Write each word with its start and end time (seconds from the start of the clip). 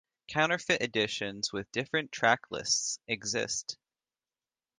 Counterfeit 0.29 0.81
editions 0.81 1.53
with 1.53 1.71
different 1.71 2.11
track 2.11 2.49
lists 2.49 2.97
exist. 3.07 3.77